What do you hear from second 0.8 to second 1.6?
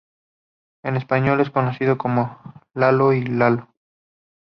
En español es